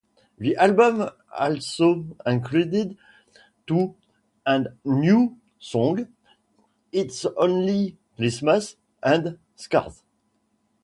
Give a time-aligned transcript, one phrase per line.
[0.39, 2.95] The album also includes
[3.67, 3.93] two
[4.47, 6.07] and new songs,
[6.91, 10.01] "Its Only Christmas" and "Scars".